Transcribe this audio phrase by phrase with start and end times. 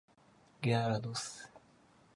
[0.63, 1.47] ギャラドス